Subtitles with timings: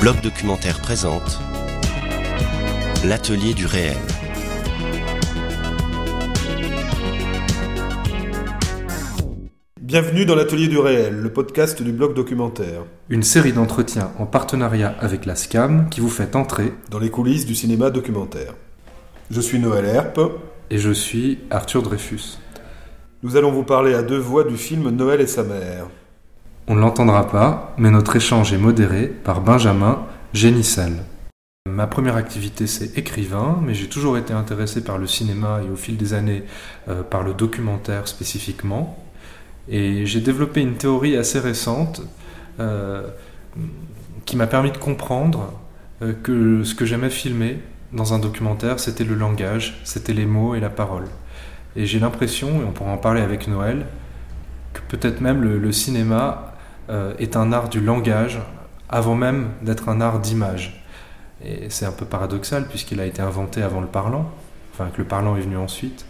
[0.00, 1.40] bloc documentaire présente
[3.04, 3.96] L'atelier du réel.
[9.80, 12.84] Bienvenue dans l'atelier du réel, le podcast du bloc documentaire.
[13.08, 17.46] Une série d'entretiens en partenariat avec la SCAM qui vous fait entrer dans les coulisses
[17.46, 18.54] du cinéma documentaire.
[19.30, 20.20] Je suis Noël Herpe.
[20.70, 22.38] Et je suis Arthur Dreyfus.
[23.22, 25.88] Nous allons vous parler à deux voix du film Noël et sa mère.
[26.70, 30.04] On ne l'entendra pas, mais notre échange est modéré par Benjamin
[30.34, 31.02] Génissel.
[31.66, 35.76] Ma première activité, c'est écrivain, mais j'ai toujours été intéressé par le cinéma et au
[35.76, 36.42] fil des années
[36.90, 39.02] euh, par le documentaire spécifiquement.
[39.70, 42.02] Et j'ai développé une théorie assez récente
[42.60, 43.08] euh,
[44.26, 45.54] qui m'a permis de comprendre
[46.02, 47.60] euh, que ce que j'aimais filmer
[47.94, 51.04] dans un documentaire, c'était le langage, c'était les mots et la parole.
[51.76, 53.86] Et j'ai l'impression, et on pourra en parler avec Noël,
[54.74, 56.47] que peut-être même le cinéma
[57.18, 58.40] est un art du langage
[58.88, 60.84] avant même d'être un art d'image.
[61.44, 64.30] Et c'est un peu paradoxal puisqu'il a été inventé avant le parlant,
[64.72, 66.06] enfin que le parlant est venu ensuite.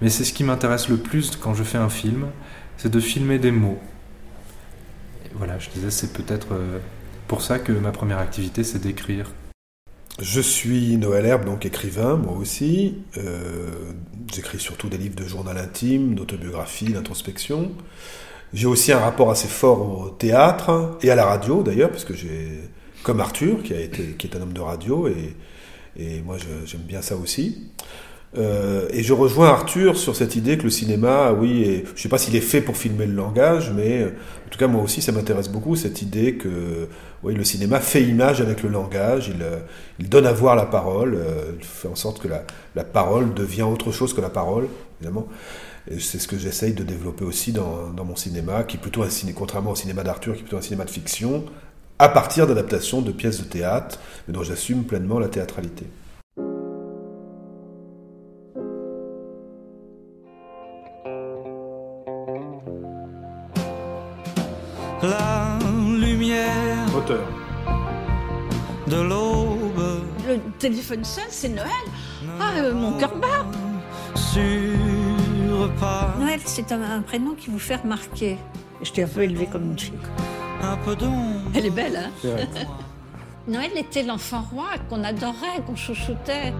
[0.00, 2.26] Mais c'est ce qui m'intéresse le plus quand je fais un film,
[2.76, 3.78] c'est de filmer des mots.
[5.34, 6.78] Voilà, je disais, c'est peut-être euh,
[7.28, 9.30] pour ça que ma première activité, c'est d'écrire.
[10.20, 12.98] Je suis Noël Herbe, donc écrivain, moi aussi.
[13.16, 13.70] Euh,
[14.32, 17.70] j'écris surtout des livres de journal intime, d'autobiographie, d'introspection.
[18.52, 22.14] J'ai aussi un rapport assez fort au théâtre et à la radio d'ailleurs, parce que
[22.14, 22.60] j'ai,
[23.04, 25.36] comme Arthur, qui, a été, qui est un homme de radio, et,
[25.96, 27.70] et moi j'aime bien ça aussi.
[28.38, 32.08] Euh, et je rejoins Arthur sur cette idée que le cinéma, oui, je ne sais
[32.08, 35.10] pas s'il est fait pour filmer le langage, mais en tout cas moi aussi ça
[35.10, 36.88] m'intéresse beaucoup cette idée que
[37.24, 39.44] oui, le cinéma fait image avec le langage, il,
[39.98, 42.44] il donne à voir la parole, euh, il fait en sorte que la,
[42.76, 44.68] la parole devient autre chose que la parole,
[45.00, 45.26] évidemment
[45.98, 49.38] c'est ce que j'essaye de développer aussi dans, mon cinéma, qui est plutôt un cinéma,
[49.38, 51.44] contrairement au cinéma d'Arthur, qui est plutôt un cinéma de fiction,
[51.98, 55.86] à partir d'adaptations de pièces de théâtre, mais dont j'assume pleinement la théâtralité.
[65.02, 65.58] La
[65.98, 66.86] lumière.
[66.92, 67.26] Moteur.
[68.86, 70.02] De l'aube.
[70.28, 71.68] Le téléphone seul, c'est Noël.
[72.38, 73.46] Ah, euh, mon cœur bat.
[74.14, 74.69] Sur
[76.18, 78.36] Noël, c'est un, prénom qui vous fait remarquer.
[78.82, 79.94] Je t'ai un peu élevée comme une fille.
[80.62, 80.96] Un peu
[81.54, 82.10] Elle est belle, hein
[83.48, 86.52] Noël était l'enfant roi qu'on adorait, qu'on chouchoutait.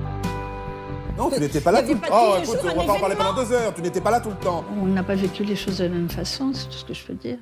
[1.19, 2.35] Non, tu n'étais pas là tout le temps.
[2.35, 3.75] Oh, écoute, on va pas en parler pendant deux heures.
[3.75, 4.65] Tu n'étais pas là tout le temps.
[4.81, 7.05] On n'a pas vécu les choses de la même façon, c'est tout ce que je
[7.05, 7.39] peux dire.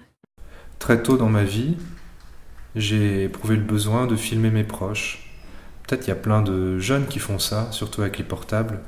[0.80, 1.76] Très tôt dans ma vie,
[2.74, 5.30] j'ai éprouvé le besoin de filmer mes proches.
[5.86, 8.80] Peut-être il y a plein de jeunes qui font ça, surtout avec les portables.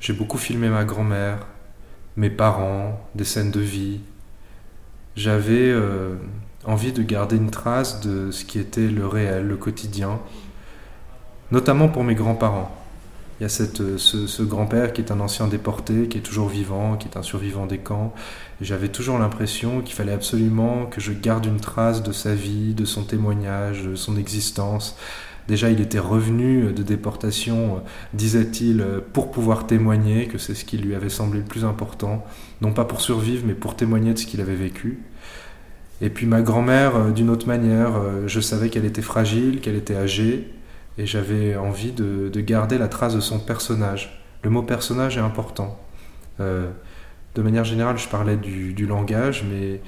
[0.00, 1.46] J'ai beaucoup filmé ma grand-mère,
[2.16, 4.00] mes parents, des scènes de vie.
[5.16, 6.16] J'avais euh,
[6.64, 10.20] envie de garder une trace de ce qui était le réel, le quotidien,
[11.50, 12.74] notamment pour mes grands-parents.
[13.38, 16.96] Il y a euh, ce, grand-père qui est un ancien déporté, qui est toujours vivant,
[16.96, 18.14] qui est un survivant des camps.
[18.62, 22.86] J'avais toujours l'impression qu'il fallait absolument que je garde une trace de sa vie, de
[22.86, 24.96] son témoignage, de son existence.
[25.48, 27.82] Déjà, il était revenu de déportation,
[28.14, 32.24] disait-il, pour pouvoir témoigner, que c'est ce qui lui avait semblé le plus important,
[32.62, 34.98] non pas pour survivre, mais pour témoigner de ce qu'il avait vécu.
[36.00, 39.76] Et puis ma grand-mère, euh, d'une autre manière, euh, je savais qu'elle était fragile, qu'elle
[39.76, 40.52] était âgée,
[40.98, 44.22] et j'avais envie de, garder la trace de son personnage.
[44.42, 45.78] Le mot personnage est important.
[46.40, 46.70] Euh,
[47.34, 49.80] de manière générale, je parlais du langage, mais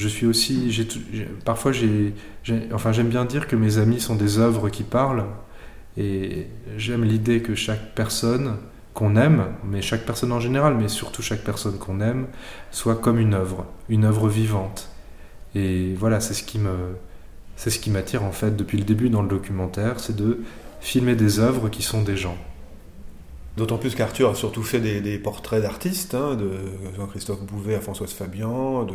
[0.00, 0.86] je suis aussi, j'ai,
[1.44, 5.26] parfois j'aime bien dire que mes amis sont des œuvres qui parlent,
[5.98, 6.46] et
[6.78, 8.56] j'aime l'idée que chaque personne
[8.94, 12.26] qu'on aime, mais chaque personne en général, mais surtout chaque personne qu'on aime,
[12.70, 14.88] soit comme une œuvre, une œuvre vivante.
[15.54, 16.74] Et voilà, c'est ce qui me,
[17.56, 20.40] c'est ce qui m'attire en fait depuis le début dans le documentaire, c'est de
[20.80, 22.38] filmer des œuvres qui sont des gens.
[23.60, 26.48] D'autant plus qu'Arthur a surtout fait des, portraits d'artistes, hein, de
[26.96, 28.86] Jean-Christophe Bouvet à Françoise Fabian,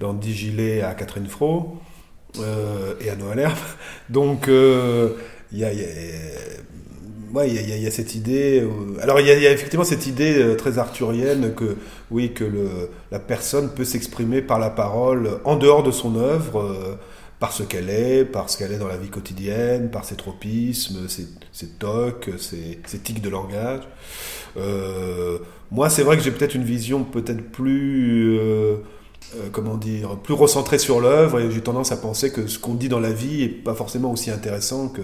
[0.00, 1.76] d'Andy Gillet à Catherine Fro
[2.40, 3.56] euh, et à Noël Herbe.
[4.10, 5.70] Donc, il y a,
[7.92, 8.60] cette idée.
[8.60, 11.76] Euh, alors, il y, a effectivement cette idée euh, très arthurienne que,
[12.10, 12.44] oui, que
[13.12, 16.98] la personne peut s'exprimer par la parole en dehors de son œuvre,
[17.38, 21.08] par ce qu'elle est, par ce qu'elle est dans la vie quotidienne, par ses tropismes,
[21.08, 23.82] ses, ses tocs, ses, tics de langage.
[25.70, 28.38] moi, c'est vrai que j'ai peut-être une vision peut-être plus
[29.34, 32.74] euh, comment dire, plus recentré sur l'œuvre et j'ai tendance à penser que ce qu'on
[32.74, 35.02] dit dans la vie est pas forcément aussi intéressant que,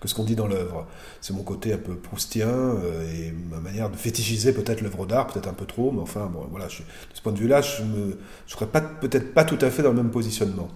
[0.00, 0.88] que ce qu'on dit dans l'œuvre.
[1.20, 5.28] C'est mon côté un peu proustien euh, et ma manière de fétichiser peut-être l'œuvre d'art,
[5.28, 6.72] peut-être un peu trop, mais enfin, bon, voilà, de
[7.14, 8.12] ce point de vue-là, je ne
[8.48, 10.68] serais peut-être pas tout à fait dans le même positionnement.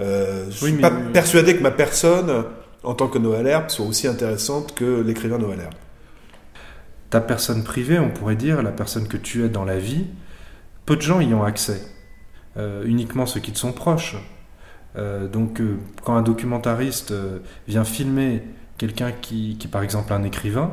[0.00, 2.44] Euh, je suis pas persuadé que ma personne
[2.82, 5.74] en tant que Noël Herbe, soit aussi intéressante que l'écrivain Noël Herbe.
[7.10, 10.06] Ta personne privée, on pourrait dire, la personne que tu es dans la vie,
[10.86, 11.82] peu de gens y ont accès.
[12.56, 14.16] Euh, uniquement ceux qui te sont proches.
[14.96, 17.14] Euh, donc, euh, quand un documentariste
[17.68, 18.42] vient filmer
[18.78, 20.72] quelqu'un qui, qui, par exemple, un écrivain,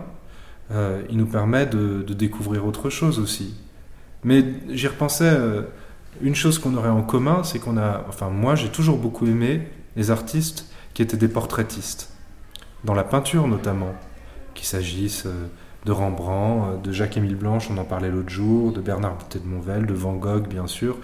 [1.09, 3.55] il nous permet de, de, découvrir autre chose aussi.
[4.25, 5.33] Mais j'y repensais,
[6.21, 9.67] une chose qu'on aurait en commun, c'est qu'on a, enfin, moi, j'ai toujours beaucoup aimé
[9.95, 12.11] les artistes qui étaient des portraitistes,
[12.83, 13.93] dans la peinture notamment,
[14.53, 15.27] qu'il s'agisse
[15.85, 19.85] de Rembrandt, de Jacques-Émile Blanche, on en parlait l'autre jour, de Bernard Boutet de Monvel,
[19.85, 20.97] de Van Gogh, bien sûr,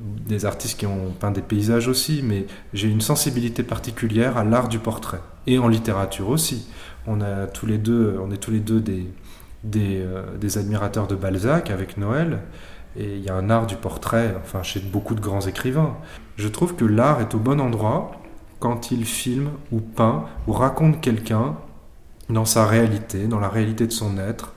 [0.00, 4.68] des artistes qui ont peint des paysages aussi, mais j'ai une sensibilité particulière à l'art
[4.68, 5.20] du portrait.
[5.46, 6.68] Et en littérature aussi.
[7.06, 9.06] On a tous les deux, on est tous les deux des,
[9.76, 12.40] euh, des admirateurs de Balzac avec Noël,
[12.96, 15.96] et il y a un art du portrait, enfin chez beaucoup de grands écrivains.
[16.36, 18.12] Je trouve que l'art est au bon endroit
[18.60, 21.56] quand il filme ou peint ou raconte quelqu'un
[22.28, 24.54] dans sa réalité, dans la réalité de son être,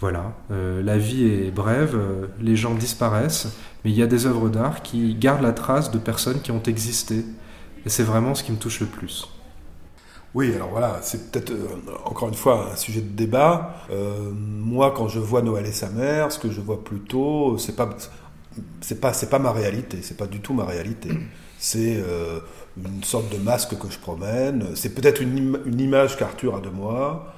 [0.00, 4.26] voilà, euh, la vie est brève, euh, les gens disparaissent, mais il y a des
[4.26, 7.24] œuvres d'art qui gardent la trace de personnes qui ont existé.
[7.84, 9.28] Et c'est vraiment ce qui me touche le plus.
[10.34, 11.66] Oui, alors voilà, c'est peut-être euh,
[12.04, 13.76] encore une fois un sujet de débat.
[14.34, 17.88] moi, quand je vois Noël et sa mère, ce que je vois plutôt, c'est pas,
[18.80, 19.98] c'est pas, c'est pas ma réalité.
[20.02, 21.10] C'est pas du tout ma réalité.
[21.58, 22.00] C'est
[22.76, 24.76] une sorte de masque que je promène.
[24.76, 27.34] C'est peut-être une image qu'Arthur a de moi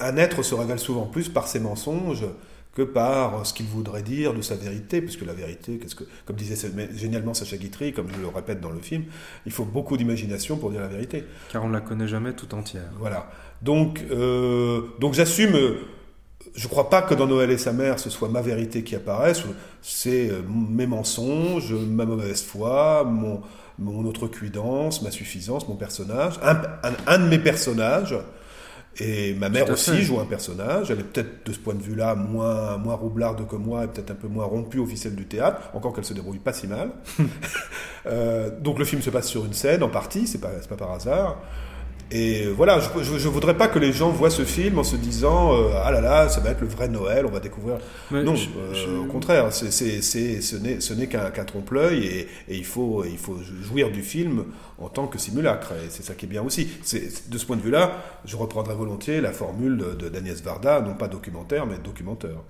[0.00, 2.24] un être se révèle souvent plus par ses mensonges
[2.74, 6.36] que par ce qu'il voudrait dire de sa vérité, puisque la vérité, qu'est-ce que, comme
[6.36, 9.04] disait génialement Sacha Guitry, comme je le répète dans le film,
[9.44, 11.24] il faut beaucoup d'imagination pour dire la vérité.
[11.50, 12.90] Car on ne la connaît jamais tout entière.
[12.98, 13.30] Voilà.
[13.60, 15.56] Donc, euh, donc j'assume.
[16.54, 18.94] Je ne crois pas que dans Noël et sa mère, ce soit ma vérité qui
[18.94, 19.42] apparaisse.
[19.80, 23.40] C'est euh, mes mensonges, ma mauvaise foi, mon,
[23.78, 26.38] mon outrecuidance, ma suffisance, mon personnage.
[26.42, 28.16] un de mes personnages
[28.98, 30.90] et ma mère aussi joue un personnage.
[30.90, 34.10] Elle est peut-être de ce point de vue-là moins, moins roublarde que moi et peut-être
[34.10, 36.90] un peu moins rompue officielle du théâtre, encore qu'elle se débrouille pas si mal.
[38.06, 40.92] euh, donc le film se passe sur une scène en partie, c'est pas, pas par
[40.92, 41.38] hasard.
[42.14, 45.54] Et voilà, je, je, voudrais pas que les gens voient ce film en se disant
[45.54, 47.78] euh, ah là là, ça va être le vrai Noël, on va découvrir.
[48.10, 52.20] non, euh, au contraire, c'est, c'est, c'est, ce n'est, ce n'est qu'un, qu'un trompe-l'œil et,
[52.48, 54.44] et, il faut, il faut jouir du film
[54.78, 55.72] en tant que simulacre.
[55.72, 56.68] Et c'est ça qui est bien aussi.
[56.82, 60.94] C'est, de ce point de vue-là, je reprendrai volontiers la formule de, d'Agnès Varda, non
[60.94, 62.44] pas documentaire, mais documenteur.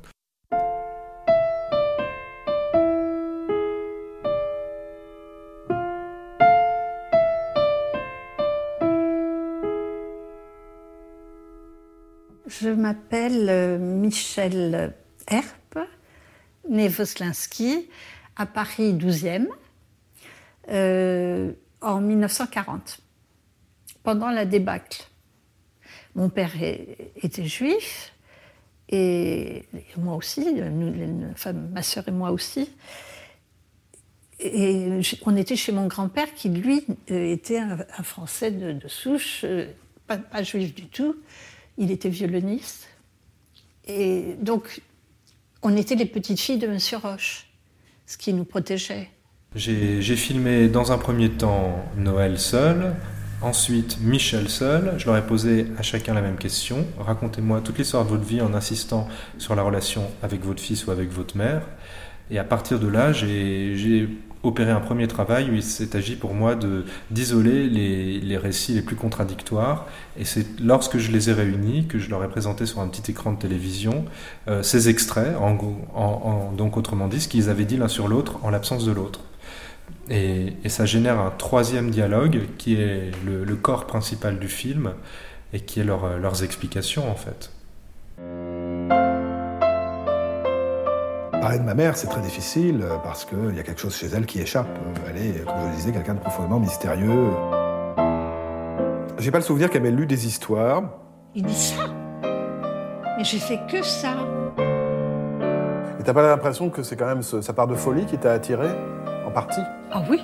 [12.92, 14.92] M'appelle euh, Michel
[15.26, 15.78] Herp,
[16.68, 17.88] née Voslinski,
[18.36, 19.46] à Paris 12e,
[20.68, 23.00] euh, en 1940,
[24.02, 25.04] pendant la débâcle.
[26.16, 28.12] Mon père était juif,
[28.90, 29.64] et,
[29.96, 30.46] moi aussi,
[31.72, 32.68] ma soeur et moi aussi.
[34.38, 39.46] Et on était chez mon grand-père qui, lui, euh, était un, Français de, souche,
[40.06, 41.16] pas, juif du tout,
[41.78, 42.88] il était violoniste.
[43.86, 44.82] Et donc,
[45.62, 47.46] on était les petites filles de Monsieur Roche,
[48.06, 49.10] ce qui nous protégeait.
[49.54, 52.94] J'ai filmé dans un premier temps Noël seul,
[53.42, 54.94] ensuite Michel seul.
[54.96, 56.86] Je leur ai posé à chacun la même question.
[56.98, 60.90] Racontez-moi toute l'histoire de votre vie en insistant sur la relation avec votre fils ou
[60.90, 61.62] avec votre mère.
[62.30, 64.08] Et à partir de là, j'ai
[64.42, 66.56] opéré un premier travail où il s'est agi pour moi
[67.10, 69.86] d'isoler les, les, récits les plus contradictoires.
[70.18, 73.10] Et c'est lorsque je les ai réunis que je leur ai présenté sur un petit
[73.10, 74.04] écran de télévision
[74.48, 75.56] euh, ces extraits, en,
[75.94, 79.20] en, donc autrement dit, ce qu'ils avaient dit l'un sur l'autre en l'absence de l'autre.
[80.10, 84.92] Et, ça génère un troisième dialogue qui est le, le corps principal du film
[85.52, 87.50] et qui est leur, leurs explications en fait.
[91.42, 94.06] Parler de ma mère, c'est très difficile euh, parce qu'il y a quelque chose chez
[94.06, 94.68] elle qui échappe.
[94.68, 97.30] Euh, elle est, comme je le disais, quelqu'un de profondément mystérieux.
[99.18, 100.84] J'ai pas le souvenir qu'elle m'ait lu des histoires.
[101.34, 101.88] Il dit ça?
[103.18, 104.14] Mais j'ai fait que ça.
[105.98, 108.68] Et t'as pas l'impression que c'est quand même sa part de folie qui t'a attiré,
[109.26, 109.62] en partie?
[109.90, 110.20] Ah oui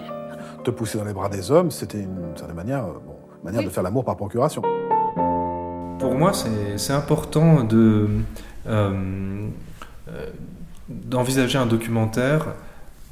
[0.62, 3.70] Te pousser dans les bras des hommes, c'était une certaine manière, euh, bon, manière de
[3.70, 4.62] faire l'amour par procuration.
[5.98, 6.30] Pour moi,
[6.76, 8.08] c'est important de
[10.88, 12.46] d'envisager un documentaire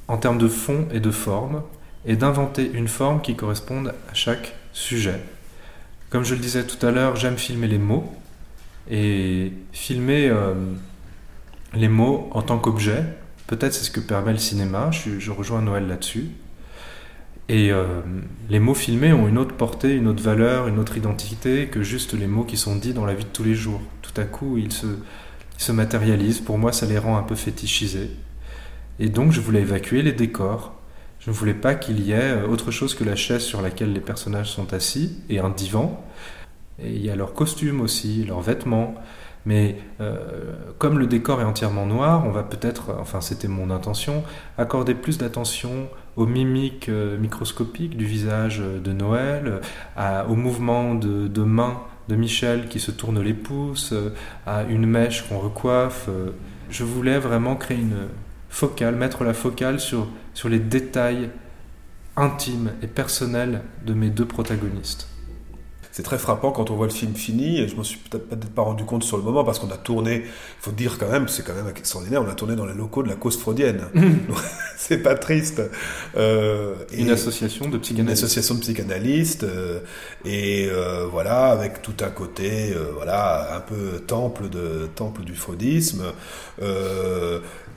[0.09, 1.63] en termes de fond et de forme,
[2.05, 5.21] et d'inventer une forme qui corresponde à chaque sujet.
[6.11, 8.13] Comme je le disais tout à l'heure, j'aime filmer les mots,
[8.89, 10.55] et filmer euh,
[11.75, 13.05] les mots en tant qu'objet,
[13.49, 16.29] peut-être c'est ce que permet le cinéma, je, rejoins Noël là-dessus.
[17.49, 18.01] Et euh,
[18.49, 22.13] les mots filmés ont une autre portée, une autre valeur, une autre identité que juste
[22.15, 23.81] les mots qui sont dits dans la vie de tous les jours.
[24.03, 24.87] Tout à coup, ils se,
[25.59, 26.41] se matérialisent.
[26.41, 28.11] Pour moi, ça les rend un peu fétichisés.
[28.99, 30.75] Et donc, je voulais évacuer les décors.
[31.21, 33.93] Je ne voulais pas qu'il y ait euh, autre chose que la chaise sur laquelle
[33.93, 36.05] les personnages sont assis et un divan.
[36.83, 38.95] Et il y a leurs costumes aussi, leurs vêtements.
[39.45, 44.25] Mais euh, comme le décor est entièrement noir, on va peut-être, enfin c'était mon intention,
[44.59, 49.61] accorder plus d'attention aux mimiques euh, microscopiques du visage de Noël,
[50.29, 53.95] aux mouvements de mains de Michel qui se tourne les pouces,
[54.47, 56.09] à une mèche qu'on recoiffe.
[56.71, 58.09] Je voulais vraiment créer une
[58.49, 61.31] focale, mettre la focale sur, sur les détails
[62.17, 65.16] intimes et personnels de mes deux protagonistes
[65.97, 68.61] c'est très frappant quand on voit le film fini, et je m'en suis peut-être pas
[68.61, 71.43] rendu compte sur le moment, parce qu'on a tourné, il faut dire quand même, c'est
[71.43, 73.81] quand même extraordinaire, on a tourné dans les locaux de la cause freudienne.
[74.77, 75.63] c'est pas triste.
[76.19, 78.21] Euh, une association de psychanalystes.
[78.21, 79.81] Une association de psychanalystes, euh,
[80.27, 86.03] et euh, voilà, avec tout un côté, voilà, un peu temple, de, temple du freudisme.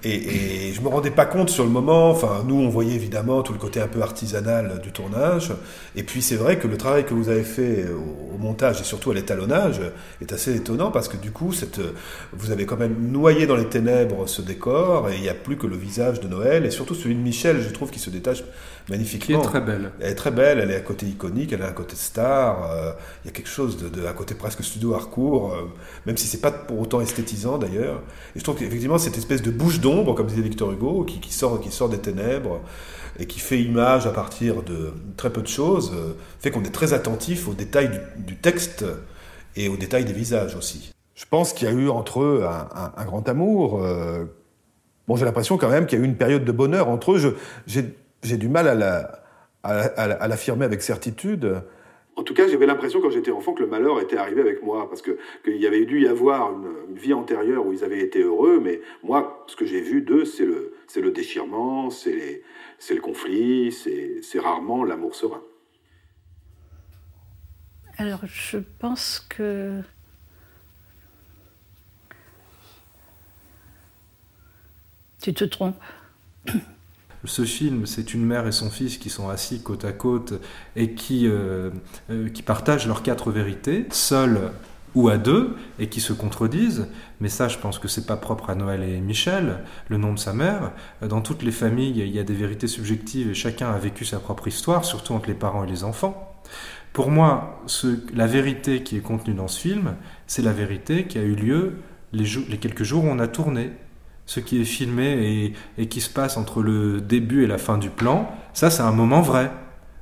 [0.03, 2.09] Et, et, je me rendais pas compte sur le moment.
[2.09, 5.51] Enfin, nous, on voyait évidemment tout le côté un peu artisanal du tournage.
[5.95, 9.11] Et puis, c'est vrai que le travail que vous avez fait au, montage et surtout
[9.11, 9.81] à l'étalonnage
[10.21, 11.81] est assez étonnant parce que du coup, cette,
[12.33, 15.57] vous avez quand même noyé dans les ténèbres ce décor et il n'y a plus
[15.57, 18.43] que le visage de Noël et surtout celui de Michel, je trouve, qui se détache
[18.89, 19.39] magnifiquement.
[19.39, 19.91] Qui est très belle.
[19.99, 20.59] Elle est très belle.
[20.59, 21.53] Elle est à côté iconique.
[21.53, 22.71] Elle a un côté star.
[22.71, 22.91] Euh,
[23.23, 25.61] il y a quelque chose de, de un côté presque studio hardcore, euh,
[26.05, 28.01] même si c'est pas pour autant esthétisant d'ailleurs.
[28.35, 31.33] Et je trouve qu'effectivement, cette espèce de bouche d'ombre, comme disait Victor Hugo, qui, qui,
[31.33, 32.61] sort, qui sort des ténèbres
[33.19, 36.73] et qui fait image à partir de très peu de choses, euh, fait qu'on est
[36.73, 38.85] très attentif aux détails du, du, texte
[39.55, 40.93] et aux détails des visages aussi.
[41.15, 43.83] Je pense qu'il y a eu entre eux un, un, un grand amour.
[43.83, 44.23] Euh,
[45.07, 47.37] bon, j'ai l'impression quand même qu'il y a eu une période de bonheur entre eux.
[47.67, 51.61] J'ai du mal à l'affirmer la, à, à avec certitude.
[52.15, 54.89] En tout cas, j'avais l'impression quand j'étais enfant que le malheur était arrivé avec moi,
[54.89, 58.01] parce que qu'il y avait dû y avoir une, une, vie antérieure où ils avaient
[58.01, 62.43] été heureux, mais moi, ce que j'ai vu d'eux, c'est le, c'est le déchirement, c'est
[62.79, 65.41] c'est le conflit, c'est rarement l'amour serein.
[67.97, 69.81] Alors, je pense que
[75.21, 75.75] tu te trompes.
[77.25, 80.33] Ce film, c'est une mère et son fils qui sont assis côte à côte
[80.77, 81.69] et qui, euh,
[82.09, 84.53] euh, qui partagent leurs quatre vérités, seuls
[84.95, 86.87] ou à deux, et qui se contredisent.
[87.19, 90.19] Mais ça, je pense que c'est pas propre à Noël et Michel, le nom de
[90.19, 90.71] sa mère.
[91.07, 94.19] Dans toutes les familles, il y a des vérités subjectives et chacun a vécu sa
[94.19, 96.25] propre histoire, surtout entre les parents et les enfants.
[96.93, 97.61] Pour moi,
[98.13, 99.95] la vérité qui est contenue dans ce film,
[100.27, 101.77] c'est la vérité qui a eu lieu
[102.13, 102.25] les,
[102.57, 103.71] quelques jours où on a tourné.
[104.25, 107.89] Ce qui est filmé et qui se passe entre le début et la fin du
[107.89, 109.51] plan, ça c'est un moment vrai.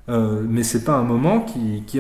[0.10, 2.00] Euh, mais c'est pas un moment qui, qui,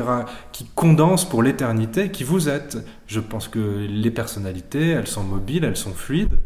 [0.54, 2.78] qui condense pour l'éternité qui vous êtes.
[3.06, 6.38] Je pense que les personnalités, elles sont mobiles, elles sont fluides.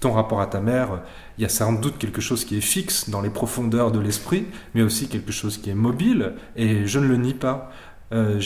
[0.00, 1.02] Ton rapport à ta mère,
[1.38, 4.46] il y a sans doute quelque chose qui est fixe dans les profondeurs de l'esprit,
[4.74, 7.70] mais aussi quelque chose qui est mobile, et je ne le nie pas.
[8.14, 8.40] Euh,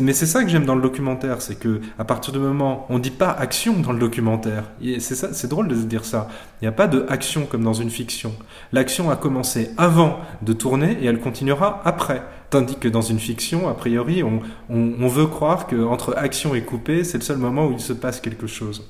[0.00, 2.98] mais c'est ça que j'aime dans le documentaire, c'est que à partir du moment, on
[2.98, 4.64] dit pas action dans le documentaire.
[4.98, 6.28] C'est drôle de dire ça.
[6.60, 8.34] Il n'y a pas de action comme dans une fiction.
[8.72, 12.22] L'action a commencé avant de tourner et elle continuera après.
[12.50, 17.04] Tandis que dans une fiction, a priori, on veut croire que entre action et coupé,
[17.04, 18.84] c'est le seul moment où il se passe quelque chose.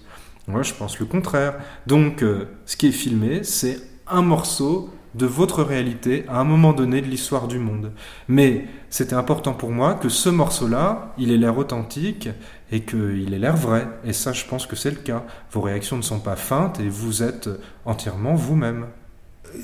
[0.49, 1.55] Moi, je pense le contraire.
[1.87, 6.73] Donc, euh, ce qui est filmé, c'est un morceau de votre réalité à un moment
[6.73, 7.93] donné de l'histoire du monde.
[8.29, 12.29] Mais c'était important pour moi que ce morceau-là, il ait l'air authentique
[12.71, 13.87] et qu'il ait l'air vrai.
[14.05, 15.25] Et ça, je pense que c'est le cas.
[15.51, 17.49] Vos réactions ne sont pas feintes et vous êtes
[17.85, 18.87] entièrement vous-même.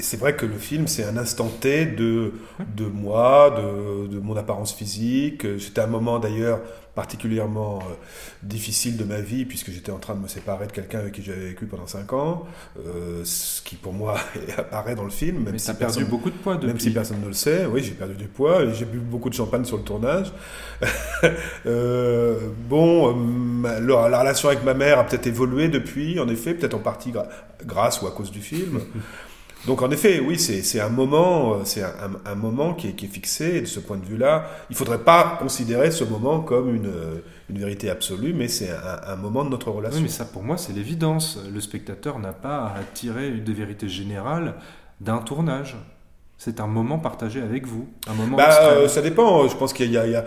[0.00, 2.32] C'est vrai que le film, c'est un instant T de,
[2.76, 5.46] de moi, de, de mon apparence physique.
[5.58, 6.60] C'était un moment d'ailleurs
[6.98, 7.94] particulièrement euh,
[8.42, 11.22] difficile de ma vie puisque j'étais en train de me séparer de quelqu'un avec qui
[11.22, 12.44] j'avais vécu pendant 5 ans,
[12.76, 14.16] euh, ce qui pour moi
[14.58, 15.44] apparaît dans le film.
[15.44, 16.66] Même Mais si as perdu beaucoup de poids depuis.
[16.66, 19.30] Même si personne ne le sait, oui, j'ai perdu du poids et j'ai bu beaucoup
[19.30, 20.32] de champagne sur le tournage.
[21.66, 23.14] euh, bon,
[23.64, 26.80] euh, la, la, relation avec ma mère a peut-être évolué depuis, en effet, peut-être en
[26.80, 27.28] partie gra
[27.64, 28.80] grâce ou à cause du film.
[29.66, 33.60] Donc en effet, oui, c'est un moment, c'est un, moment qui est, fixé.
[33.62, 36.92] De ce point de vue-là, il ne faudrait pas considérer ce moment comme une,
[37.50, 39.98] une vérité absolue, mais c'est un, un, moment de notre relation.
[39.98, 41.38] Oui, mais ça, pour moi, c'est l'évidence.
[41.52, 44.54] Le spectateur n'a pas à tirer des vérités générales
[45.00, 45.76] d'un tournage.
[46.40, 49.48] C'est un moment partagé avec vous, un moment Bah, euh, ça dépend.
[49.48, 50.22] Je pense qu'il y a, euh,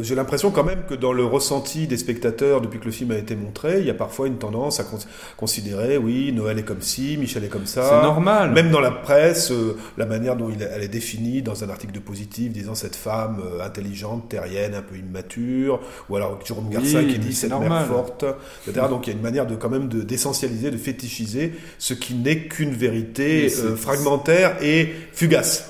[0.00, 3.16] j'ai l'impression quand même que dans le ressenti des spectateurs depuis que le film a
[3.16, 5.04] été montré, il y a parfois une tendance à cons-
[5.36, 7.82] considérer, oui, Noël est comme ci, Michel est comme ça.
[7.82, 8.52] C'est normal.
[8.52, 11.94] Même dans la presse, euh, la manière dont il, elle est définie dans un article
[11.94, 16.74] de positif disant cette femme euh, intelligente, terrienne, un peu immature, ou alors Jérôme Oui,
[16.74, 17.70] Garcin qui dit cette normal.
[17.70, 18.24] mère forte,
[18.68, 18.86] etc.
[18.88, 22.14] Donc il y a une manière de quand même de d'essentialiser, de fétichiser ce qui
[22.14, 23.74] n'est qu'une vérité Mais c'est- euh,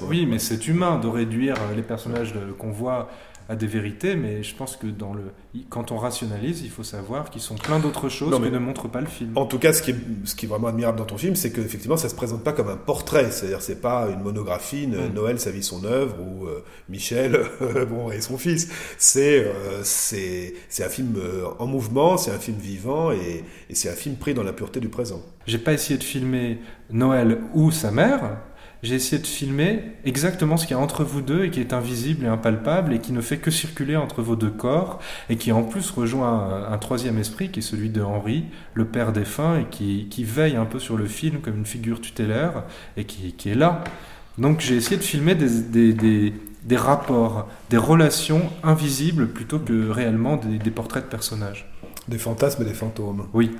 [0.03, 3.09] Oui, mais c'est humain de réduire euh, les personnages de- qu'on voit
[3.49, 5.23] à des vérités, mais je pense que dans le,
[5.71, 8.61] quand on rationalise, il faut savoir qu'ils sont plein d'autres choses Non, mais- que ne
[8.61, 9.33] montre pas le film.
[9.37, 11.50] En tout cas, ce qui est, ce qui est vraiment admirable dans ton film, c'est
[11.50, 13.33] qu'effectivement, ça se présente pas comme un portrait.
[13.33, 15.15] C'est-à-dire, c'est pas une monographie, une Mm.
[15.15, 17.41] Noël, sa vie, son œuvre, ou euh, Michel,
[17.91, 18.69] bon, et son fils.
[18.99, 23.95] C'est, euh, un film euh, en mouvement, c'est un film vivant, et, et c'est un
[23.97, 25.23] film pris dans la pureté du présent.
[25.49, 26.61] J'ai pas essayé de filmer
[26.91, 28.37] Noël ou sa mère.
[28.83, 31.75] J'ai essayé de filmer exactement ce qu'il y a entre vous deux et qui est
[31.75, 35.53] invisible et impalpable et qui ne fait que circuler entre vos deux corps et qui
[35.53, 39.59] en plus rejoint un, un troisième esprit qui est celui de Henri, le père défunt
[39.61, 42.65] et qui, qui veille un peu sur le film comme une figure tutélaire
[42.97, 43.85] et qui, qui est là.
[44.39, 46.33] Donc j'ai essayé de filmer des, des, des,
[46.65, 51.71] des rapports, des relations invisibles plutôt que réellement des, des portraits de personnages.
[52.09, 53.27] Des fantasmes et des fantômes.
[53.35, 53.51] Oui.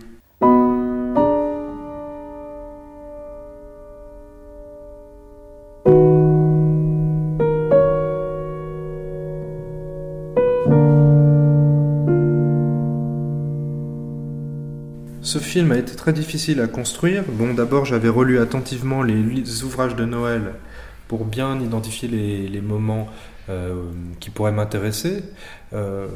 [15.31, 17.23] Ce film a été très difficile à construire.
[17.29, 20.55] Bon, d'abord, j'avais relu attentivement les, ouvrages de Noël
[21.07, 23.07] pour bien identifier les, moments
[23.49, 25.23] euh, qui pourraient m'intéresser.
[25.73, 26.09] Euh,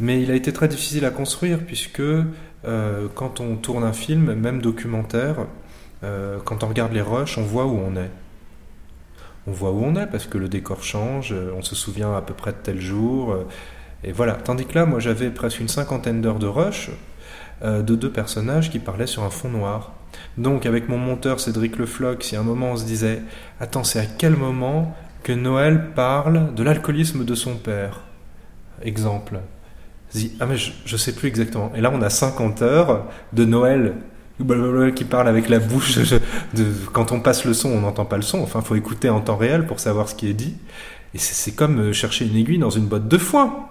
[0.00, 4.34] mais il a été très difficile à construire puisque euh, quand on tourne un film,
[4.34, 5.46] même documentaire,
[6.44, 8.10] quand on regarde les rushs, on voit où on est.
[9.46, 12.34] On voit où on est parce que le décor change, on se souvient à peu
[12.34, 13.36] près de tel jour.
[14.02, 14.32] et voilà.
[14.32, 16.90] Tandis que là, moi, j'avais presque une cinquantaine d'heures de rush
[17.62, 19.92] euh, de deux personnages qui parlaient sur un fond noir.
[20.38, 23.22] Donc, avec mon monteur Cédric Lefloc, si à un moment on se disait
[23.60, 28.00] Attends, c'est à quel moment que Noël parle de l'alcoolisme de son père?
[28.82, 29.40] Exemple.
[30.12, 31.72] Dis, ah mais je, je sais plus exactement.
[31.74, 33.94] Et là, on a 50 heures de Noël
[34.94, 35.98] qui parle avec la bouche.
[36.54, 38.40] de, quand on passe le son, on n'entend pas le son.
[38.40, 40.54] Enfin, faut écouter en temps réel pour savoir ce qui est dit.
[41.14, 43.68] Et c'est c'est comme euh, chercher une aiguille dans une botte de foin.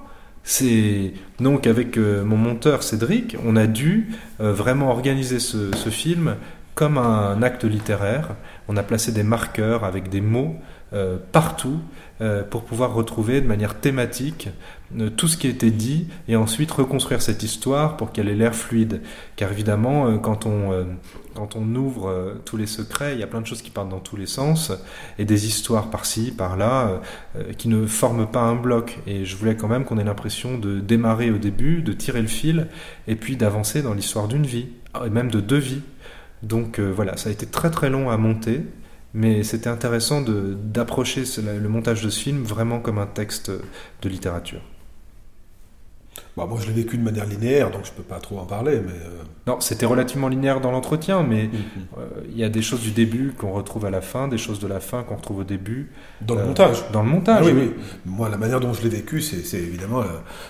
[0.47, 6.35] C'est donc avec euh, mon monteur Cédric, on a dû euh, vraiment organiser ce, film
[6.75, 8.35] comme un acte littéraire.
[8.67, 10.55] On a placé des marqueurs avec des mots
[10.93, 11.79] euh, partout
[12.21, 14.47] euh, pour pouvoir retrouver de manière thématique
[14.97, 18.55] euh, tout ce qui était dit et ensuite reconstruire cette histoire pour qu'elle ait l'air
[18.55, 19.01] fluide.
[19.35, 20.85] Car évidemment, euh, quand on,
[21.33, 23.99] quand on ouvre tous les secrets, il y a plein de choses qui partent dans
[23.99, 24.71] tous les sens
[25.19, 27.01] et des histoires par-ci, par-là,
[27.57, 28.99] qui ne forment pas un bloc.
[29.07, 32.29] Et je voulais quand même qu'on ait l'impression de démarrer au début, de tirer le
[32.29, 32.67] fil
[33.09, 34.67] et puis d'avancer dans l'histoire d'une vie,
[35.05, 35.81] et même de deux vies.
[36.43, 38.61] Donc voilà, ça a été très très long à monter,
[39.15, 43.49] mais c'était intéressant d'approcher le montage de ce film vraiment comme un texte
[44.01, 44.59] de littérature.
[46.37, 48.81] Bah, moi, je l'ai vécu de manière linéaire, donc je peux pas trop en parler,
[48.85, 48.91] mais.
[48.91, 51.51] euh, Non, c'était relativement linéaire dans l'entretien, mais Mhm.
[51.99, 54.59] euh, il y a des choses du début qu'on retrouve à la fin, des choses
[54.59, 55.91] de la fin qu'on retrouve au début.
[56.21, 56.83] Dans le Euh, montage.
[56.91, 57.71] Dans le montage, Ah oui, oui.
[58.05, 60.03] Moi, la manière dont je l'ai vécu, c'est évidemment,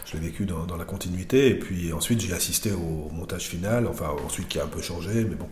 [0.05, 3.85] je l'ai vécu dans, dans la continuité, et puis ensuite j'ai assisté au montage final,
[3.87, 5.49] enfin ensuite qui a un peu changé, mais bon.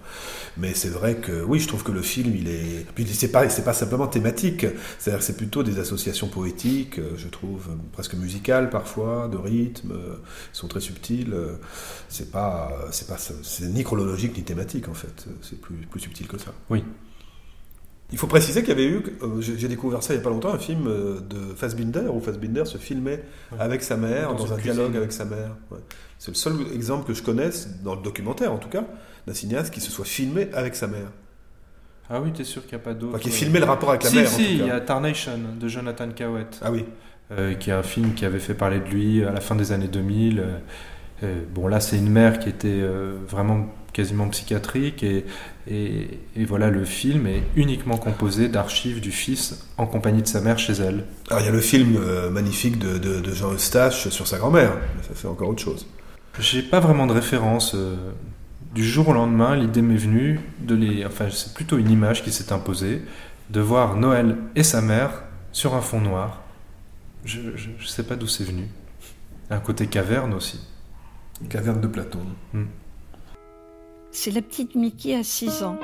[0.57, 3.45] Mais c'est vrai que oui, je trouve que le film, il est, puis c'est pas,
[3.45, 4.65] pas simplement thématique,
[4.97, 9.93] c'est-à-dire que c'est plutôt des associations poétiques, je trouve presque musicales parfois, de rythme,
[10.51, 11.33] sont très subtils.
[11.33, 11.55] euh,
[12.09, 16.27] C'est pas, c'est pas, c'est ni chronologique ni thématique en fait, c'est plus, plus subtil
[16.27, 16.51] que ça.
[16.69, 16.83] Oui.
[18.12, 20.29] Il faut préciser qu'il y avait eu, euh, j'ai découvert ça il n'y a pas
[20.29, 23.59] longtemps, un film euh, de Fassbinder où Fassbinder se filmait Ouais.
[23.59, 25.55] avec sa mère, Dans un dialogue avec sa mère.
[25.71, 25.79] Ouais.
[26.19, 28.86] C'est le seul exemple que je connaisse, dans le documentaire en tout cas,
[29.25, 31.07] d'un cinéaste qui se soit filmé avec sa mère.
[32.09, 33.15] Ah oui, t'es sûr qu'il n'y a pas d'autre.
[33.15, 35.67] Enfin, qui filmait le rapport avec la si, mère si, il y a Tarnation de
[35.67, 36.86] Jonathan Cowett, Ah oui.
[37.31, 39.71] Euh, qui est un film qui avait fait parler de lui à la fin des
[39.71, 40.39] années 2000.
[40.39, 40.43] euh,
[41.23, 42.81] euh, bon, là, c'est une mère qui était
[43.29, 45.25] vraiment quasiment psychiatrique, et,
[45.69, 50.41] et, et voilà, le film est uniquement composé d'archives du fils en compagnie de sa
[50.41, 51.05] mère chez elle.
[51.29, 54.38] Alors il y a le film euh, magnifique de, de- de Jean Eustache sur sa
[54.39, 55.86] grand-mère, mais ça c'est encore autre chose.
[56.39, 57.75] J'ai pas vraiment de référence.
[58.73, 61.05] du jour au lendemain, l'idée m'est venue de les.
[61.05, 63.03] Enfin, c'est plutôt une image qui s'est imposée
[63.51, 66.41] de voir Noël et sa mère sur un fond noir.
[67.25, 68.67] Je, je, je sais pas d'où c'est venu.
[69.49, 70.59] Un côté caverne aussi.
[71.49, 72.25] Caverne de Platon.
[74.12, 75.77] C'est la petite Mickey à 6 ans.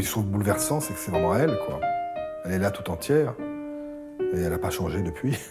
[0.00, 1.78] qui je trouve bouleversant, c'est que c'est vraiment elle, quoi.
[2.44, 3.34] Elle est là tout entière.
[4.32, 5.38] Et elle n'a pas changé depuis.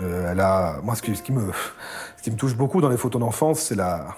[0.00, 1.52] Euh, elle a, moi, ce qui, ce, qui me,
[2.16, 4.16] ce qui me touche beaucoup dans les photos d'enfance, c'est la,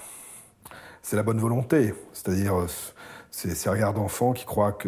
[1.01, 1.93] c'est la bonne volonté.
[2.13, 2.67] C'est-à-dire euh,
[3.35, 4.87] ces, ces regards d'enfants qui croient que,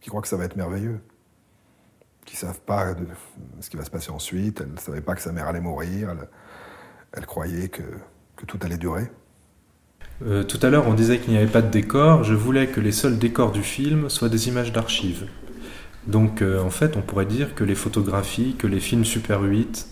[0.00, 0.98] qui croient que ça va être merveilleux,
[2.24, 2.94] qui savent pas
[3.60, 4.62] ce qui va se passer ensuite.
[4.62, 6.12] Elle ne savait pas que sa mère allait mourir.
[7.12, 7.82] Elle, croyait que,
[8.34, 9.12] que tout allait durer.
[10.26, 12.24] Euh, tout à l'heure, on disait qu'il n'y avait pas de décor.
[12.24, 15.28] Je voulais que les seuls décors du film soient des images d'archives.
[16.08, 19.86] Donc, euh, en fait, on pourrait dire que les photographies, que les films Super 8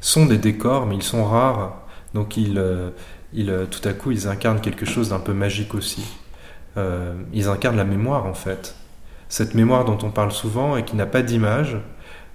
[0.00, 1.88] sont des décors, mais ils sont rares.
[2.14, 2.90] Donc, ils, euh,
[3.32, 6.04] ils, tout à coup, ils incarnent quelque chose d'un peu magique aussi.
[6.76, 8.74] Euh, ils incarnent la mémoire, en fait.
[9.28, 11.78] Cette mémoire dont on parle souvent et qui n'a pas d'image,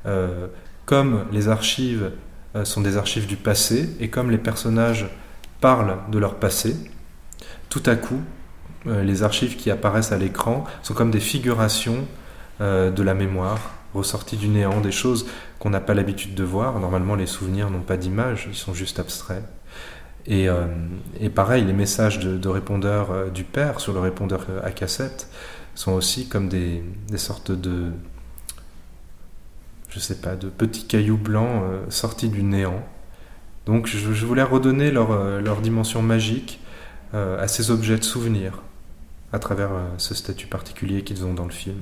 [0.05, 0.47] euh,
[0.85, 2.11] comme les archives
[2.55, 5.07] euh, sont des archives du passé et comme les personnages
[5.61, 6.75] parlent de leur passé,
[7.69, 8.21] tout à coup,
[8.85, 12.07] les archives qui apparaissent à l'écran sont comme des figurations
[12.61, 13.59] de la mémoire,
[13.93, 15.27] ressorties du néant, des choses
[15.59, 16.79] qu'on n'a pas l'habitude de voir.
[16.79, 19.43] Normalement, les souvenirs n'ont pas d'image, ils sont juste abstraits.
[20.25, 20.67] Et, euh,
[21.19, 24.71] et pareil, les messages de, de répondeur euh, du père sur le répondeur euh, à
[24.71, 25.29] cassette
[25.75, 26.83] sont aussi comme des,
[27.15, 27.91] sortes de,
[29.89, 32.83] je sais pas, de petits cailloux blancs sortis du néant.
[33.65, 36.59] Donc je, voulais redonner leur, dimension magique
[37.13, 38.61] à ces objets de souvenir
[39.31, 41.77] à travers ce statut particulier qu'ils ont dans le film.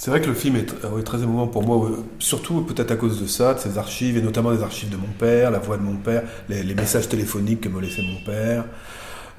[0.00, 2.94] C'est vrai que le film est oui, très émouvant pour moi, euh, surtout peut-être à
[2.94, 5.76] cause de ça, de ces archives, et notamment des archives de mon père, la voix
[5.76, 8.64] de mon père, les, messages téléphoniques que me laissait mon père,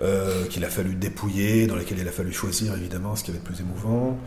[0.01, 3.39] euh, qu'il a fallu dépouiller, dans lesquels il a fallu choisir évidemment ce qui avait
[3.39, 4.19] le plus émouvant,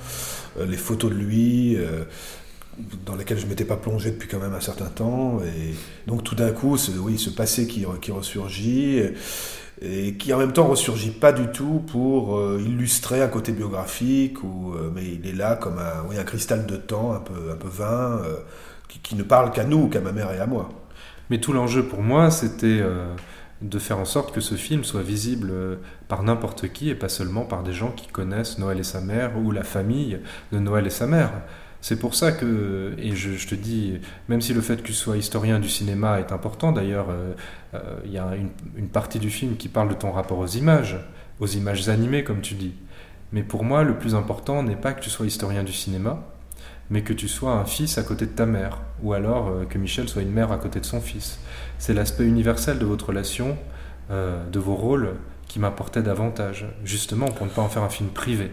[0.58, 2.04] euh, les photos de lui, euh,
[3.04, 5.74] dans lesquelles je m'étais pas plongé depuis quand même un certain temps, et
[6.06, 9.02] donc tout d'un coup, ce, oui, ce passé qui, qui ressurgit,
[9.82, 14.42] et, qui en même temps ressurgit pas du tout pour euh, illustrer un côté biographique,
[14.42, 17.50] ou, euh, mais il est là comme un, oui, un cristal de temps un peu,
[17.52, 18.36] un peu vain, euh,
[19.02, 20.68] qui, ne parle qu'à nous, qu'à ma mère et à moi.
[21.30, 22.82] Mais tout l'enjeu pour moi, c'était
[23.62, 25.50] de faire en sorte que ce film soit visible
[26.08, 29.38] par n'importe qui et pas seulement par des gens qui connaissent Noël et sa mère
[29.38, 30.18] ou la famille
[30.52, 31.30] de Noël et sa mère.
[31.82, 35.16] C'est pour ça que, et je, te dis, même si le fait que tu sois
[35.16, 37.34] historien du cinéma est important, d'ailleurs, euh,
[37.74, 38.36] euh, il y a
[38.76, 40.96] une, partie du film qui parle de ton rapport aux images,
[41.40, 42.74] aux images animées, comme tu dis.
[43.32, 46.22] Mais pour moi, le plus important n'est pas que tu sois historien du cinéma,
[46.88, 49.76] mais que tu sois un fils à côté de ta mère, ou alors euh, que
[49.76, 51.40] Michel soit une mère à côté de son fils.
[51.78, 53.58] C'est l'aspect universel de votre relation,
[54.10, 55.14] de vos rôles,
[55.48, 58.50] qui m'apportait davantage, justement pour ne pas en faire un film privé.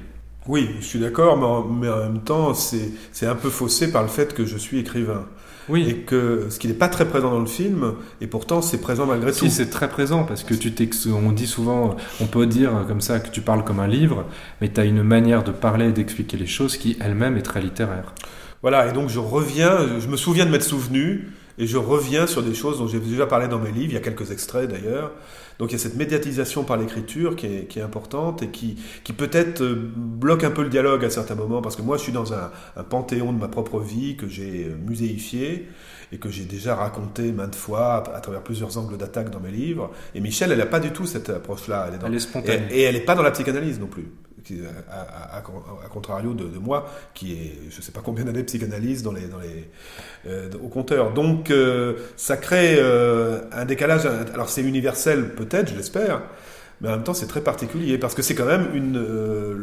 [0.49, 3.91] Oui, je suis d'accord, mais, en- mais en même temps, c'est c'est un peu faussé
[3.91, 5.25] par le fait que je suis écrivain.
[5.69, 8.81] Oui, Et que ce qui n'est pas très présent dans le film, et pourtant c'est
[8.81, 9.37] présent malgré tout.
[9.45, 10.73] si c'est très présent, parce que tu
[11.13, 14.25] on dit souvent, on peut dire comme ça que tu parles comme un livre,
[14.61, 17.61] mais tu as une manière de parler et d'expliquer les choses qui elle-même est très
[17.61, 18.13] littéraire.
[18.61, 22.41] Voilà, et donc je reviens, je me souviens de m'être souvenu, et je reviens sur
[22.43, 25.11] des choses dont j'ai déjà parlé dans mes livres, il y a quelques extraits d'ailleurs.
[25.59, 28.77] Donc il y a cette médiatisation par l'écriture qui est, qui est importante et qui,
[29.03, 32.03] qui peut-être euh, bloque un peu le dialogue à certains moments, parce que moi je
[32.03, 35.67] suis dans un, un panthéon de ma propre vie que j'ai euh, muséifié
[36.11, 39.91] et que j'ai déjà raconté maintes fois à, travers plusieurs angles d'attaque dans mes livres.
[40.15, 41.85] Et Michel, elle n'a pas du tout cette approche-là.
[41.89, 42.67] Elle est dans- Elle est et, spontanée.
[42.71, 44.07] et elle n'est pas dans la psychanalyse non plus.
[44.43, 45.41] Qui- À,
[45.89, 49.39] contrario de, moi, qui est, je sais pas combien d'années de psychanalyse dans les, dans
[49.39, 49.69] les,
[50.27, 51.11] euh, au compteur.
[51.13, 54.05] Donc, euh, ça crée euh, un décalage.
[54.33, 56.21] Alors, c'est universel, peut-être, je l'espère,
[56.81, 59.53] mais en même temps, c'est très particulier parce que c'est quand même une, euh,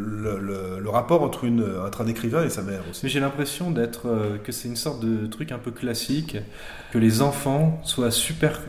[0.80, 3.00] le, rapport entre, une, entre un écrivain et sa mère aussi.
[3.02, 6.36] Mais j'ai l'impression d'être euh, que c'est une sorte de truc un peu classique,
[6.92, 8.60] que les enfants soient super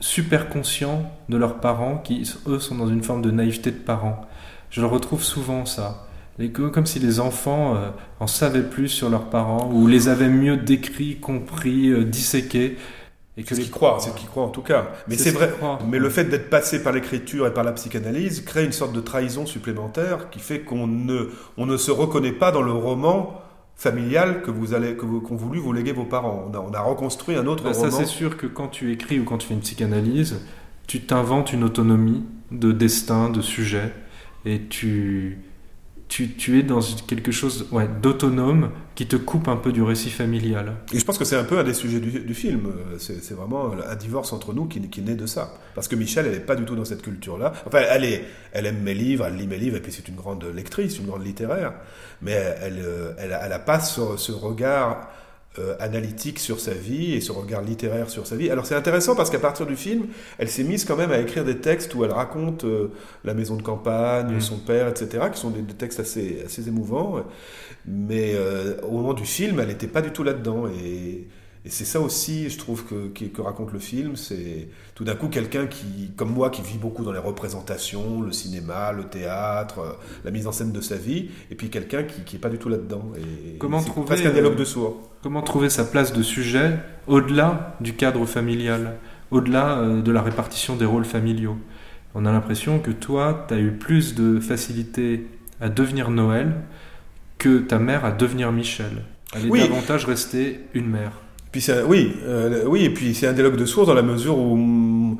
[0.00, 4.27] super conscients de leurs parents, qui eux sont dans une forme de naïveté de parents.
[4.70, 6.04] Je le retrouve souvent ça.
[6.38, 10.28] Que- comme si les enfants euh, en savaient plus sur leurs parents ou les avaient
[10.28, 12.76] mieux décrits, compris, euh, disséqués.
[13.36, 14.88] Et C'est ce qu'ils croient, c'est ce qu'ils croient en tout cas.
[15.08, 15.52] Mais C'est c'est ce vrai.
[15.88, 19.00] Mais le fait d'être passé par l'écriture et par la psychanalyse crée une sorte de
[19.00, 23.40] trahison supplémentaire qui fait qu'on ne, on ne se reconnaît pas dans le roman
[23.76, 26.48] familial que vous allez, que vous, qu'ont voulu vous léguer vos parents.
[26.50, 27.96] On a, on a reconstruit un autre ça roman.
[27.96, 30.40] c'est sûr que quand tu écris ou quand tu fais une psychanalyse,
[30.88, 33.92] tu t'inventes une autonomie de destin, de sujet,
[34.44, 35.38] et tu,
[36.08, 40.10] tu, tu es dans quelque chose ouais, d'autonome qui te coupe un peu du récit
[40.10, 40.74] familial.
[40.92, 42.72] Et je pense que c'est un peu un des sujets du, film.
[42.98, 45.54] C'est vraiment un divorce entre nous qui, qui naît de ça.
[45.74, 47.52] Parce que Michel, elle n'est pas du tout dans cette culture-là.
[47.66, 50.16] Enfin, elle, est, elle aime mes livres, elle lit mes livres, et puis c'est une
[50.16, 51.74] grande lectrice, une grande littéraire.
[52.22, 55.08] Mais elle, euh, elle, elle a pas ce, ce regard
[55.58, 58.50] euh, analytique sur sa vie et ce regard littéraire sur sa vie.
[58.50, 60.06] Alors c'est intéressant parce qu'à partir du film,
[60.38, 62.92] elle s'est mise quand même à écrire des textes où elle raconte euh,
[63.24, 64.40] la maison de campagne, Mm.
[64.40, 67.24] son père, etc., qui sont des, des textes assez, assez émouvants.
[67.86, 70.66] Mais euh, au moment du film, elle n'était pas du tout là-dedans.
[70.68, 71.26] Et,
[71.68, 74.16] et c'est ça aussi, je trouve, que, que, que raconte le film.
[74.16, 78.32] C'est tout d'un coup quelqu'un qui, comme moi, qui vit beaucoup dans les représentations, le
[78.32, 79.92] cinéma, le théâtre, euh,
[80.24, 82.56] la mise en scène de sa vie, et puis quelqu'un qui, qui est pas du
[82.56, 83.12] tout là-dedans.
[83.18, 85.10] Et Comment trouver, presque un dialogue euh, de sourds.
[85.22, 88.94] Comment trouver sa place de sujet au-delà du cadre familial,
[89.30, 91.58] au-delà euh, de la répartition des rôles familiaux?
[92.14, 95.26] On a l'impression que toi, tu as eu plus de facilité
[95.60, 96.54] à devenir Noël
[97.36, 99.02] que ta mère à devenir Michel.
[99.34, 99.60] Elle est Oui.
[99.60, 101.12] davantage restée une mère.
[101.58, 104.02] Puis c'est un- oui, euh, oui, et puis c'est un dialogue de sourds dans la
[104.02, 105.18] mesure où mm,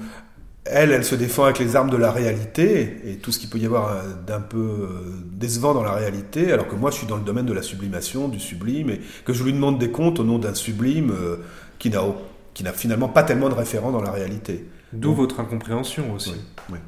[0.67, 3.59] elle, elle se défend avec les armes de la réalité et tout ce qu'il peut
[3.59, 4.87] y avoir euh, d'un peu euh,
[5.33, 8.29] décevant dans la réalité, alors que moi je suis dans le domaine de la sublimation,
[8.29, 11.39] du sublime, et que je lui demande des comptes au nom d'un sublime euh,
[11.81, 12.15] qui n'a au-
[12.55, 14.65] qui n'a finalement pas tellement de référent dans la réalité.
[14.93, 16.35] D'où votre incompréhension aussi.
[16.71, 16.79] Oui,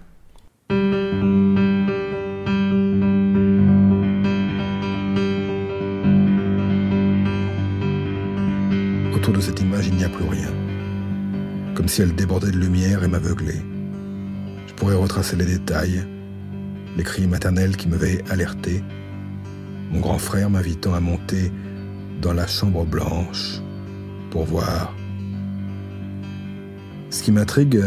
[0.71, 1.40] oui.
[9.21, 10.49] Autour de cette image, il n'y a plus rien.
[11.75, 13.63] Comme si elle débordait de lumière et m'aveuglait.
[14.67, 16.07] Je pourrais retracer les détails,
[16.97, 18.83] les cris maternels qui m'avaient alerté,
[19.93, 21.53] mon grand frère m'invitant à monter
[22.23, 23.61] dans la chambre blanche
[24.31, 24.97] pour voir.
[27.11, 27.85] Ce qui m'intrigue,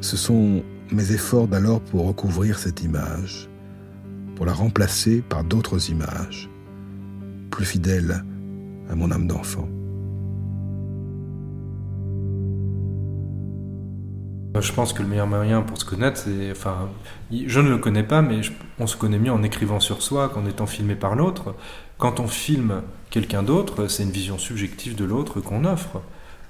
[0.00, 3.50] ce sont mes efforts d'alors pour recouvrir cette image,
[4.34, 6.48] pour la remplacer par d'autres images,
[7.50, 8.24] plus fidèles
[8.88, 9.68] à mon âme d'enfant.
[14.60, 16.50] Je pense que le meilleur moyen pour se connaître, c'est.
[16.50, 16.88] Enfin,
[17.32, 18.40] je ne le connais pas, mais
[18.78, 21.54] on se connaît mieux en écrivant sur soi qu'en étant filmé par l'autre.
[21.98, 26.00] Quand on filme quelqu'un d'autre, c'est une vision subjective de l'autre qu'on offre.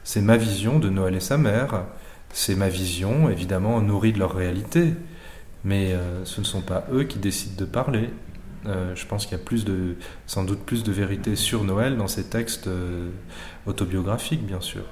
[0.04, 1.84] C'est ma vision de Noël et sa mère.
[2.32, 4.94] C'est ma vision, évidemment, nourrie de leur réalité.
[5.64, 8.10] Mais euh, ce ne sont pas eux qui décident de parler.
[8.66, 11.96] Euh, je pense qu'il y a plus de, sans doute plus de vérité sur Noël
[11.96, 13.08] dans ces textes euh,
[13.66, 14.82] autobiographiques, bien sûr.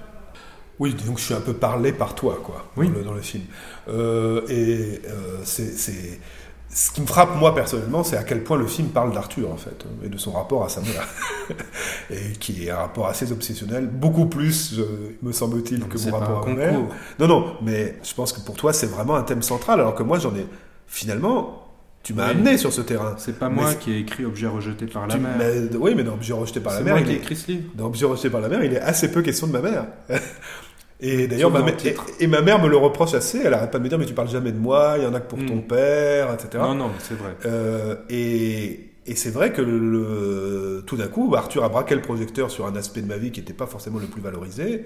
[0.78, 2.88] Oui, que je suis un peu parlé par toi, quoi, Oui.
[2.88, 3.44] dans, le, dans le film.
[3.88, 6.20] Euh, et euh, c'est, c'est-
[6.68, 9.56] ce qui me frappe, moi, personnellement, c'est à quel point le film parle d'Arthur, en
[9.56, 11.08] fait, et de son rapport à sa mère.
[12.10, 16.18] et qui est un rapport assez obsessionnel, beaucoup plus, euh, me semble-t-il, que C'est mon
[16.18, 16.78] rapport à ma mère.
[17.18, 20.02] Non, non, mais je pense que pour toi, c'est vraiment un thème central, alors que
[20.02, 20.46] moi, j'en ai,
[20.86, 21.62] finalement,
[22.02, 22.30] tu m'as Oui.
[22.32, 23.14] amené sur ce terrain.
[23.16, 25.30] C'est pas Mais moi c'est- qui ai écrit Objet rejeté par la Tu- mer.
[25.38, 27.18] mais- oui, mais dans Objet rejeté par la C'est mer, moi il qui ai est-
[27.18, 27.64] écrit ce livre.
[27.74, 29.86] dans Objet rejeté par la mer, il est assez peu question de ma mère.
[31.00, 31.58] Et d'ailleurs, ma
[32.20, 33.38] et, et ma mère me le reproche assez.
[33.44, 35.12] Elle arrête pas de me dire, mais tu parles jamais de moi, il y en
[35.14, 36.62] a que pour ton père, etc.
[36.64, 37.36] Non, non, c'est vrai.
[37.44, 42.00] Euh, et et c'est vrai que le, le- tout d'un coup, Arthur a braqué le
[42.02, 44.84] projecteur sur un aspect de ma vie qui n'était pas forcément le plus valorisé,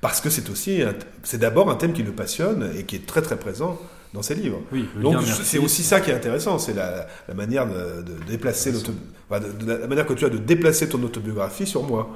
[0.00, 0.82] parce que c'est aussi,
[1.22, 3.78] c'est d'abord un thème qui le passionne et qui est très très présent
[4.12, 4.60] dans ses livres.
[4.72, 5.12] Oui, Donc
[5.44, 8.90] c'est aussi ça qui est intéressant, c'est la, la manière de, de déplacer l'auto,
[9.30, 12.08] enfin, de- de la manière que tu as de déplacer ton autobiographie sur moi.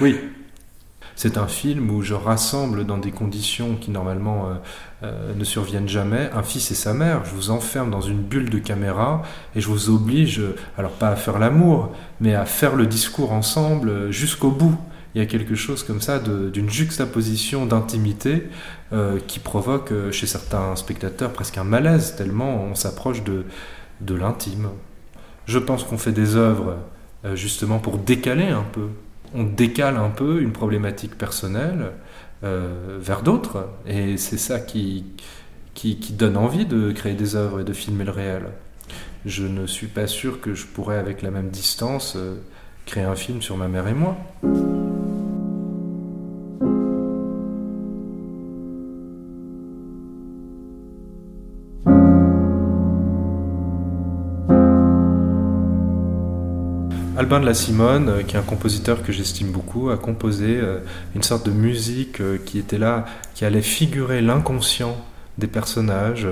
[0.00, 0.16] Oui.
[1.16, 4.54] C'est un film où je rassemble dans des conditions qui normalement euh,
[5.04, 7.24] euh, ne surviennent jamais un fils et sa mère.
[7.24, 9.22] Je vous enferme dans une bulle de caméra
[9.54, 10.42] et je vous oblige,
[10.76, 14.76] alors pas à faire l'amour, mais à faire le discours ensemble euh, jusqu'au bout.
[15.14, 18.48] Il y a quelque chose comme ça d'une juxtaposition d'intimité
[19.28, 23.44] qui provoque chez certains spectateurs presque un malaise, tellement on s'approche de,
[24.12, 24.70] l'intime.
[25.46, 26.78] Je pense qu'on fait des œuvres
[27.34, 28.88] justement pour décaler un peu.
[29.34, 31.90] On décale un peu une problématique personnelle
[32.44, 33.68] euh, vers d'autres.
[33.86, 35.04] Et c'est ça qui,
[36.10, 38.46] donne envie de créer des œuvres et de filmer le réel.
[39.26, 42.36] Je ne suis pas sûr que je pourrais, avec la même distance, euh,
[42.86, 44.16] créer un film sur ma mère et moi.
[57.24, 60.80] Albin de la Simone, euh, qui est un compositeur que j'estime beaucoup, a composé euh,
[61.14, 64.94] une sorte de musique euh, qui était là, qui allait figurer l'inconscient
[65.38, 66.28] des personnages,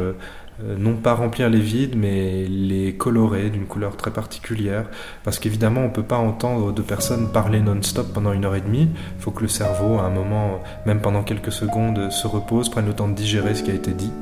[0.79, 4.85] non pas remplir les vides, mais les colorer d'une couleur très particulière.
[5.25, 8.61] Parce qu'évidemment, on ne peut pas entendre deux personnes parler non-stop pendant une heure et
[8.61, 8.89] demie.
[9.17, 12.87] Il faut que le cerveau, à un moment, même pendant quelques secondes, se repose, prenne
[12.87, 14.13] le temps de digérer ce qui a été dit.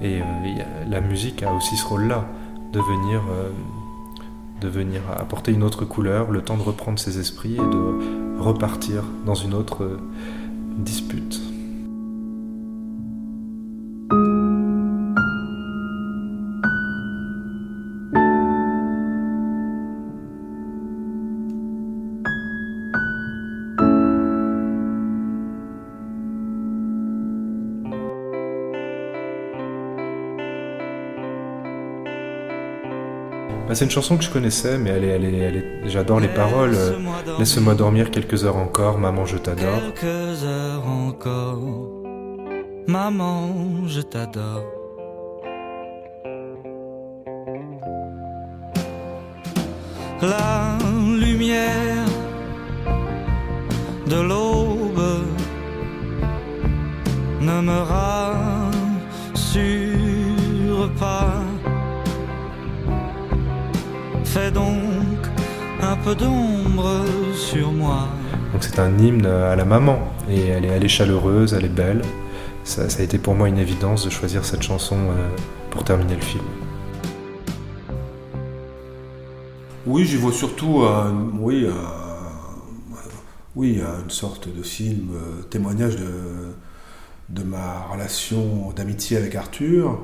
[0.00, 0.20] Et
[0.88, 2.24] la musique a aussi ce rôle-là,
[2.72, 3.20] de venir,
[4.64, 9.04] de venir apporter une autre couleur, le temps de reprendre ses esprits et de repartir
[9.26, 9.98] dans une autre euh,
[10.78, 11.43] dispute.
[33.74, 35.88] Bah, c'est une chanson que je connaissais, mais elle est, elle est, elle est...
[35.88, 36.76] j'adore les paroles.
[37.40, 39.80] Laisse-moi dormir quelques heures encore, maman, je t'adore.
[39.80, 41.58] Quelques heures encore,
[42.86, 43.52] maman,
[43.88, 44.62] je t'adore.
[50.22, 50.78] La
[66.04, 67.02] peu d'ombre
[67.34, 68.08] sur moi.
[68.52, 69.98] Donc c'est un hymne à la maman,
[70.30, 72.02] et elle est, elle est chaleureuse, elle est belle.
[72.62, 75.28] Ça, ça a été pour moi une évidence de choisir cette chanson euh,
[75.70, 76.44] pour terminer le film.
[79.86, 82.94] Oui, j'y vois surtout un, oui, un-
[83.56, 86.54] oui, une sorte de film, euh, témoignage de,
[87.30, 89.98] de ma relation d'amitié avec Arthur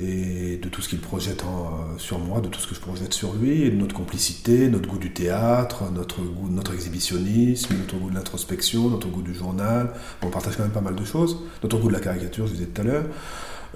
[0.00, 3.14] et de tout ce qu'il projette en- sur moi, de tout ce que je projette
[3.14, 7.96] sur lui, et de notre complicité, notre goût du théâtre, notre goût, notre exhibitionnisme, notre
[7.96, 9.92] goût de l'introspection, notre goût du journal.
[10.22, 11.38] On partage quand même pas mal de choses.
[11.62, 13.04] Notre goût de la caricature, je disais tout à l'heure.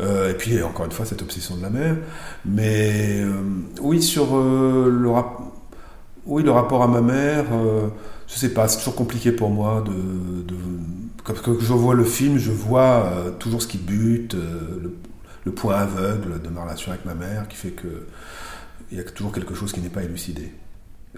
[0.01, 1.97] Euh, et puis encore une fois cette obsession de la mer.
[2.45, 3.33] Mais euh,
[3.81, 5.11] oui, sur euh, le,
[6.27, 7.89] oui, le rapport à ma mère, euh,
[8.27, 10.55] je sais pas, c'est toujours compliqué pour moi de, de
[11.25, 14.95] quand, je vois le film, je vois euh, toujours ce qui bute, euh,
[15.45, 18.07] le point aveugle de ma relation avec ma mère, qui fait que
[18.91, 20.53] il y a toujours quelque chose qui n'est pas élucidé.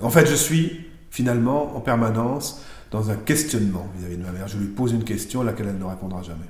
[0.00, 4.48] En fait, je suis finalement en permanence dans un questionnement vis-à-vis de ma mère.
[4.48, 6.46] Je lui pose une question à laquelle elle ne répondra jamais.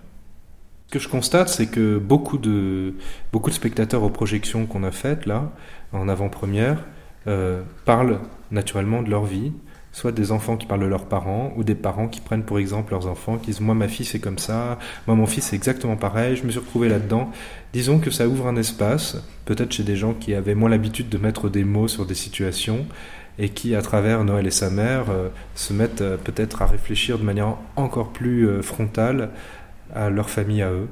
[0.87, 2.95] Ce que je constate, c'est que beaucoup de,
[3.33, 5.53] beaucoup de spectateurs aux projections qu'on a faites, là,
[5.93, 6.85] en avant-première,
[7.27, 8.19] euh, parlent
[8.51, 9.53] naturellement de leur vie,
[9.93, 12.93] soit des enfants qui parlent de leurs parents, ou des parents qui prennent pour exemple
[12.93, 15.97] leurs enfants, qui disent Moi, ma fille, c'est comme ça, moi, mon fils, c'est exactement
[15.97, 17.31] pareil, je me suis retrouvé là-dedans.
[17.73, 21.19] Disons que ça ouvre un espace, peut-être chez des gens qui avaient moins l'habitude de
[21.19, 22.87] mettre des mots sur des situations,
[23.39, 27.19] et qui, à travers Noël et sa mère, euh, se mettent euh, peut-être à réfléchir
[27.19, 29.31] de manière encore plus euh, frontale
[29.95, 30.89] à leur famille à eux.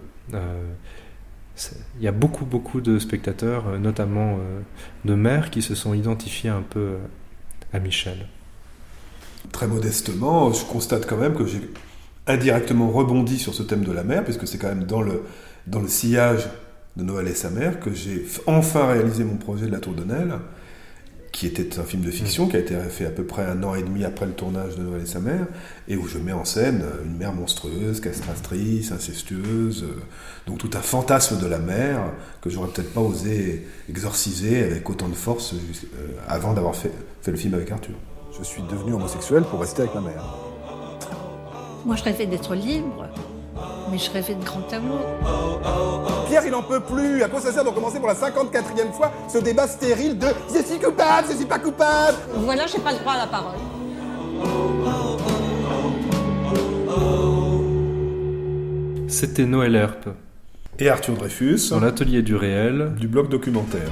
[1.96, 4.38] Il y a beaucoup, beaucoup de spectateurs, notamment
[5.04, 6.96] de mères, qui se sont identifiés un peu
[7.72, 8.26] à Michel.
[9.52, 11.61] Très modestement, je constate quand même que j'ai
[12.26, 15.22] indirectement rebondi sur ce thème de la mer, puisque c'est quand même dans le,
[15.66, 16.48] dans le sillage
[16.96, 20.04] de Noël et sa mère que j'ai enfin réalisé mon projet de la Tour de
[20.04, 20.38] Nesle,
[21.32, 23.74] qui était un film de fiction qui a été fait à peu près un an
[23.74, 25.46] et demi après le tournage de Noël et sa mère,
[25.87, 30.00] et où je mets en scène une mère monstrueuse, castratrice, incestueuse, euh,
[30.46, 35.08] donc tout un fantasme de la mère que j'aurais peut-être pas osé exorciser avec autant
[35.08, 37.94] de force euh, avant d'avoir fait, fait le film avec Arthur.
[38.38, 40.22] Je suis devenu homosexuel pour rester avec ma mère.
[41.85, 43.07] Moi, je rêvais d'être libre,
[43.90, 45.01] mais je rêvais de grand amour.
[46.29, 47.22] Pierre, il en peut plus.
[47.22, 50.62] À quoi ça sert de recommencer pour la 54e fois ce débat stérile de je
[50.62, 53.57] suis coupable, je suis pas coupable Voilà, j'ai pas le droit à la parole.
[59.09, 60.11] C'était Noël Herpe,
[60.79, 62.92] Et Arthur Dreyfus, dans l'atelier du réel.
[62.98, 63.90] du blog documentaire.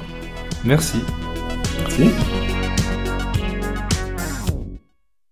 [0.64, 0.98] Merci.
[1.80, 2.10] Merci.